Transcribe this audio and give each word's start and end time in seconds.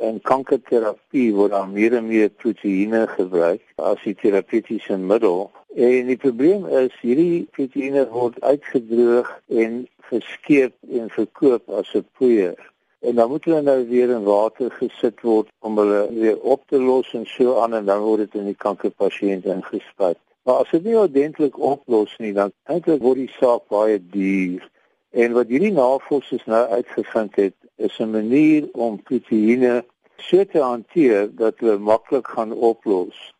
In 0.00 0.20
kankerterapie 0.22 1.34
word 1.34 1.50
daar 1.50 1.68
meer 1.68 1.96
en 1.98 2.06
meer 2.06 2.28
proteïene 2.30 3.06
gebruik 3.16 3.62
as 3.76 4.02
die 4.04 4.14
terapeutiese 4.14 4.96
middel. 4.96 5.50
En 5.74 6.06
die 6.06 6.16
probleem 6.16 6.66
is 6.82 6.94
hierdie 7.02 7.48
proteïene 7.56 8.04
word 8.12 8.38
uitgedroog 8.42 9.30
en 9.62 9.80
geskeep 10.10 10.74
en 11.00 11.10
verkoop 11.10 11.68
as 11.80 11.94
'n 11.94 12.06
poeier. 12.18 12.58
En 13.00 13.14
dan 13.14 13.30
moet 13.30 13.44
hulle 13.44 13.62
nou 13.62 13.88
weer 13.88 14.10
in 14.10 14.24
water 14.24 14.70
gesit 14.70 15.20
word 15.20 15.50
om 15.58 15.78
hulle 15.78 16.06
weer 16.14 16.38
op 16.40 16.62
te 16.66 16.78
los 16.78 17.12
en 17.14 17.26
so 17.26 17.60
aan 17.60 17.74
en 17.74 17.84
dan 17.84 18.00
word 18.00 18.18
dit 18.18 18.34
in 18.34 18.48
die 18.50 18.60
kankerpasiënt 18.66 19.44
ingespuit. 19.44 20.18
Maar 20.42 20.54
as 20.64 20.70
dit 20.70 20.84
nie 20.84 20.98
ordentlik 20.98 21.58
oplos 21.58 22.16
nie, 22.18 22.32
dan 22.32 22.52
eintlik 22.64 23.02
word 23.02 23.20
die 23.20 23.32
saak 23.36 23.66
baie 23.68 23.98
duur. 24.10 24.70
En 25.10 25.32
wat 25.32 25.48
hierdie 25.48 25.72
navorsers 25.72 26.44
nou 26.44 26.68
uitgevind 26.68 27.36
het, 27.36 27.54
is 27.76 27.98
'n 27.98 28.10
manier 28.10 28.68
om 28.72 29.02
proteïene 29.02 29.84
so 30.16 30.44
te 30.44 30.58
hanteer 30.58 31.34
dat 31.34 31.54
hulle 31.58 31.78
maklik 31.78 32.26
gaan 32.26 32.52
oplos. 32.52 33.34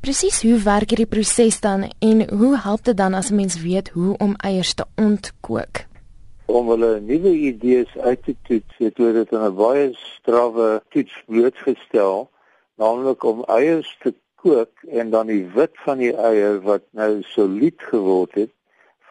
Presies, 0.00 0.42
hoe 0.42 0.58
werk 0.58 0.88
hierdie 0.88 1.06
proses 1.06 1.60
dan 1.60 1.92
en 1.98 2.28
hoe 2.38 2.58
help 2.58 2.84
dit 2.84 2.96
dan 2.96 3.14
as 3.14 3.30
'n 3.30 3.34
mens 3.34 3.60
weet 3.62 3.88
hoe 3.88 4.16
om 4.16 4.34
eiers 4.36 4.74
te 4.74 4.84
ontkook? 4.96 5.86
om 6.46 6.68
hulle 6.68 7.00
nuwe 7.00 7.32
idees 7.48 7.90
uit 7.96 8.20
te 8.24 8.34
toets, 8.48 8.76
het 8.78 8.98
hulle 9.00 9.12
dit 9.20 9.32
in 9.32 9.44
'n 9.46 9.56
baie 9.56 9.86
strawwe 9.94 10.82
toets 10.92 11.14
blootgestel, 11.26 12.28
naamlik 12.76 13.24
om 13.24 13.44
eiers 13.44 13.96
te 14.02 14.14
kook 14.34 14.72
en 14.88 15.10
dan 15.10 15.26
die 15.26 15.46
wit 15.54 15.76
van 15.86 15.98
die 15.98 16.12
eier 16.12 16.60
wat 16.60 16.82
nou 16.90 17.22
solied 17.22 17.80
geword 17.90 18.34
het, 18.34 18.52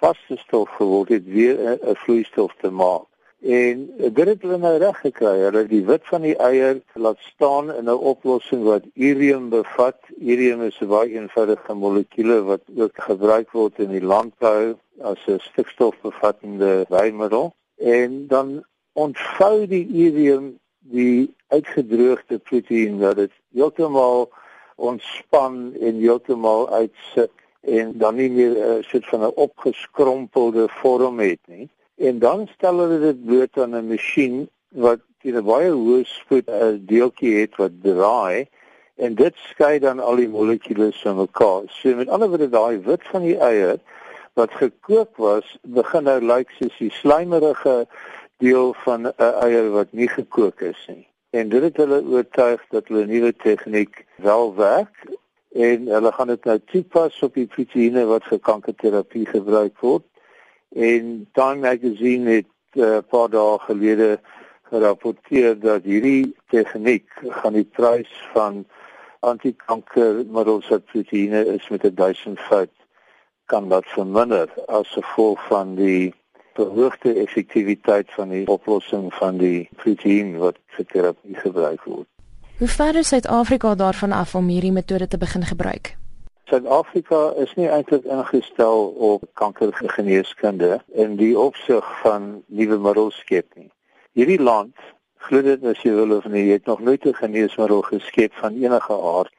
vaste 0.03 0.37
stof 0.37 0.69
geword 0.79 1.09
het, 1.09 1.25
weer 1.25 1.55
'n 1.59 1.95
vloeistof 2.03 2.53
te 2.61 2.71
maak. 2.71 3.07
En 3.43 3.91
dit 3.97 4.27
het 4.27 4.41
hulle 4.41 4.57
nou 4.57 4.77
reg 4.77 4.99
gekry. 4.99 5.37
Hulle 5.39 5.65
die 5.67 5.83
wit 5.85 6.05
van 6.07 6.21
die 6.21 6.35
eier 6.35 6.77
laat 6.93 7.19
staan 7.19 7.73
in 7.73 7.89
'n 7.91 8.03
oplossing 8.11 8.63
wat 8.63 8.83
urium 8.93 9.49
bevat. 9.49 9.99
Urium 10.19 10.61
is 10.61 10.79
'n 10.81 10.87
baie 10.87 11.13
eenvoudige 11.19 11.73
molekuule 11.73 12.43
wat 12.43 12.61
ook 12.77 12.95
gebruik 13.09 13.51
word 13.51 13.79
in 13.79 13.89
die 13.89 14.05
landbou 14.13 14.75
as 15.01 15.19
'n 15.27 15.39
stikstofbevattende 15.39 16.85
bymiddel. 16.89 17.53
En 17.75 18.27
dan 18.27 18.63
ontvou 18.93 19.67
die 19.67 19.87
urium 20.05 20.59
die 20.79 21.33
uitgedroogde 21.47 22.37
proteïen 22.39 22.99
dat 22.99 23.15
dit 23.15 23.31
heeltemal 23.53 24.31
ontspan 24.75 25.73
en 25.79 25.95
heeltemal 25.95 26.69
uitsit 26.69 27.31
en 27.63 27.93
dan 27.97 28.15
nie 28.15 28.29
meer 28.29 28.57
uh, 28.57 28.83
soort 28.83 29.07
van 29.07 29.21
'n 29.21 29.35
opgeskrompelde 29.35 30.67
vorm 30.69 31.19
het 31.19 31.39
nie 31.47 31.69
en 31.95 32.19
dan 32.19 32.47
stel 32.55 32.79
hulle 32.79 32.99
dit 32.99 33.25
bloot 33.25 33.57
aan 33.57 33.75
'n 33.75 33.87
masjien 33.87 34.49
wat 34.69 34.99
teen 35.21 35.37
'n 35.37 35.45
baie 35.45 35.71
hoë 35.71 36.03
spoed 36.03 36.49
'n 36.49 36.83
deeltjie 36.85 37.39
het 37.39 37.55
wat 37.55 37.71
draai 37.81 38.47
en 38.95 39.15
dit 39.15 39.35
skei 39.35 39.79
dan 39.79 39.99
al 39.99 40.15
die 40.15 40.29
molekules 40.29 41.01
van 41.01 41.15
mekaar. 41.15 41.63
So 41.67 41.95
met 41.95 42.09
ander 42.09 42.29
woorde 42.29 42.49
daai 42.49 42.77
wit 42.77 43.03
van 43.11 43.21
die 43.21 43.37
eier 43.37 43.79
wat 44.33 44.51
gekook 44.51 45.17
was, 45.17 45.57
begin 45.61 46.03
nou 46.03 46.19
lyk 46.21 46.49
like, 46.49 46.53
soos 46.57 46.77
die 46.77 46.91
slijmerige 46.91 47.87
deel 48.37 48.73
van 48.83 49.07
'n 49.07 49.13
eier 49.17 49.69
wat 49.71 49.91
nie 49.91 50.09
gekook 50.09 50.61
is 50.61 50.85
nie. 50.87 51.07
En 51.29 51.49
dit 51.49 51.61
het 51.61 51.77
hulle 51.77 52.03
oortuig 52.03 52.65
dat 52.69 52.87
hulle 52.87 53.05
nuwe 53.05 53.33
tegniek 53.35 54.05
wel 54.15 54.55
werk 54.55 55.05
en 55.53 55.87
hulle 55.87 56.11
gaan 56.11 56.27
dit 56.27 56.45
nou 56.45 56.59
toepas 56.71 57.21
op 57.21 57.33
die 57.33 57.47
proteïene 57.47 58.05
wat 58.09 58.25
vir 58.29 58.39
kankerterapie 58.39 59.25
gebruik 59.29 59.77
word 59.85 60.05
en 60.73 61.27
Time 61.37 61.61
Magazine 61.61 62.29
het 62.39 62.49
eh, 62.73 62.81
'n 62.81 62.97
uh, 62.97 63.01
paar 63.09 63.29
dae 63.29 63.59
gelede 63.59 64.19
gerapporteer 64.71 65.59
dat 65.59 65.83
hierdie 65.83 66.33
tegniek 66.49 67.05
gaan 67.41 67.53
die 67.53 67.69
prys 67.77 68.13
van 68.33 68.65
antikankermiddels 69.19 70.67
wat 70.73 70.85
proteïene 70.85 71.45
is 71.45 71.69
met 71.69 71.85
'n 71.85 71.95
duisendvoud 71.95 72.73
kan 73.45 73.69
dat 73.69 73.85
verminder 73.85 74.49
as 74.65 74.89
gevolg 74.89 75.47
van 75.47 75.75
die 75.75 76.13
verhoogde 76.53 77.13
effektiwiteit 77.13 78.11
van 78.11 78.29
die 78.29 78.47
oplossing 78.47 79.13
van 79.13 79.37
die 79.37 79.69
proteïen 79.75 80.37
wat 80.37 80.57
vir 80.67 80.85
terapie 80.85 81.35
gebruik 81.35 81.83
word. 81.83 82.07
Hoe 82.57 82.67
ver 82.67 82.95
is 82.95 83.07
Suid-Afrika 83.07 83.75
daarvan 83.75 84.11
af 84.11 84.35
om 84.35 84.47
hierdie 84.47 84.71
metode 84.71 85.07
te 85.07 85.17
begin 85.17 85.43
gebruik? 85.43 85.95
Suid-Afrika 86.45 87.33
is 87.41 87.53
nie 87.57 87.65
eintlik 87.67 88.03
ingestel 88.05 88.83
op 89.07 89.23
kankergeneeskunde 89.33 90.77
in 90.93 91.15
die 91.17 91.33
opsig 91.39 91.87
van 92.01 92.43
nuwe 92.45 92.77
middels 92.77 93.17
skep 93.23 93.47
nie. 93.57 93.71
Hierdie 94.13 94.37
land, 94.41 94.75
glo 95.17 95.41
dit 95.41 95.65
as 95.65 95.81
jy 95.81 95.95
wil 95.97 96.13
of 96.17 96.27
nie, 96.29 96.51
het 96.51 96.69
nog 96.69 96.79
nooit 96.79 97.05
'n 97.05 97.17
geneesmiddel 97.23 97.81
geskep 97.81 98.33
van 98.43 98.53
enige 98.53 99.01
aard. 99.01 99.33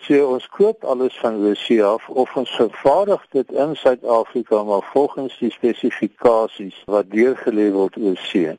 So 0.00 0.32
ons 0.32 0.48
koop 0.48 0.84
alles 0.84 1.18
van 1.20 1.36
oorsee 1.44 1.84
af 1.84 2.08
of 2.08 2.36
ons 2.36 2.50
vervaardig 2.56 3.26
dit 3.30 3.52
in 3.52 3.76
Suid-Afrika 3.76 4.64
maar 4.64 4.88
volgens 4.92 5.38
die 5.38 5.52
spesifikasies 5.52 6.82
wat 6.86 7.10
deurgelê 7.10 7.70
word 7.72 7.96
oorsee. 7.96 8.56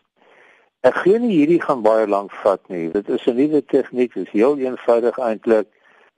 Ek 0.81 0.95
glo 0.95 1.17
nie 1.17 1.35
hierdie 1.35 1.61
gaan 1.61 1.83
baie 1.85 2.07
lank 2.07 2.31
vat 2.43 2.61
nie. 2.69 2.89
Dit 2.91 3.09
is 3.09 3.27
'n 3.27 3.35
nuwe 3.35 3.61
tegniek, 3.65 4.13
dit 4.13 4.25
is 4.25 4.31
heel 4.31 4.57
eenvoudig 4.57 5.17
eintlik 5.17 5.67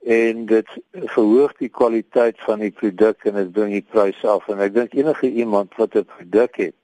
en 0.04 0.46
dit 0.46 0.68
verhoog 0.92 1.52
die 1.58 1.68
kwaliteit 1.68 2.40
van 2.40 2.58
die 2.58 2.70
produk 2.70 3.24
en 3.24 3.34
dit 3.34 3.52
bring 3.52 3.72
die 3.72 3.86
pryse 3.90 4.28
af. 4.28 4.48
En 4.48 4.58
ek 4.60 4.74
dink 4.74 4.94
enige 4.94 5.28
iemand 5.30 5.74
wat 5.76 5.94
'n 5.94 6.04
produk 6.04 6.56
het 6.56 6.74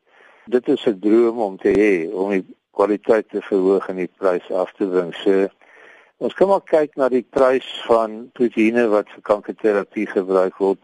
dit 0.50 0.68
is 0.68 0.86
'n 0.86 0.98
droom 0.98 1.38
om 1.38 1.56
te 1.56 1.72
hê 1.80 2.12
om 2.12 2.30
die 2.30 2.44
kwaliteit 2.70 3.28
te 3.28 3.40
verhoog 3.42 3.88
en 3.88 3.96
die 3.96 4.10
pryse 4.16 4.54
af 4.54 4.72
te 4.72 4.86
bring. 4.86 5.14
So 5.14 5.48
ons 6.16 6.34
kan 6.34 6.48
maar 6.48 6.64
kyk 6.64 6.96
na 6.96 7.08
die 7.08 7.26
prys 7.30 7.82
van 7.86 8.30
proteïene 8.32 8.88
wat 8.88 9.08
vir 9.08 9.22
kankerterapie 9.22 10.06
gebruik 10.06 10.56
word 10.56 10.78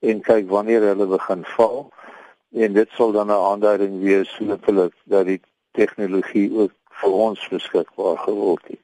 en 0.00 0.20
kyk 0.20 0.48
wanneer 0.48 0.80
hulle 0.80 1.06
begin 1.06 1.44
val. 1.44 1.90
En 2.52 2.72
dit 2.72 2.88
sal 2.90 3.12
dan 3.12 3.26
'n 3.26 3.44
aanduiding 3.50 4.00
wees 4.00 4.38
hopelik 4.38 4.94
dat 5.04 5.26
die 5.26 5.40
tegnologie 5.78 6.48
ook 6.52 6.72
vir 7.02 7.18
ons 7.26 7.48
beskikbaar 7.48 8.18
geword 8.26 8.68
het 8.68 8.82